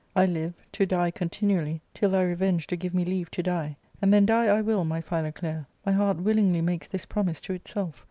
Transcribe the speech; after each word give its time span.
I 0.15 0.25
live, 0.25 0.55
to 0.71 0.87
die 0.87 1.11
continually, 1.11 1.83
till 1.93 2.09
thy 2.09 2.23
revenge 2.23 2.65
do 2.65 2.75
give 2.75 2.95
me 2.95 3.05
leave 3.05 3.29
to 3.29 3.43
die; 3.43 3.77
and 4.01 4.11
then 4.11 4.25
die 4.25 4.45
I 4.47 4.59
will, 4.59 4.83
my 4.83 4.99
Philoclea; 4.99 5.67
my 5.85 5.91
heart 5.91 6.17
willingly 6.17 6.61
makes 6.61 6.87
this 6.87 7.05
promise 7.05 7.39
to 7.41 7.53
itself. 7.53 7.99